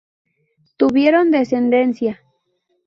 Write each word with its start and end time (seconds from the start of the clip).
Tuvieron 0.77 1.29
descendencia. 1.29 2.19